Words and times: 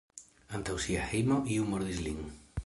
Antaŭ 0.59 0.77
sia 0.85 1.03
hejmo 1.11 1.39
iu 1.59 1.69
murdis 1.75 2.01
lin. 2.09 2.27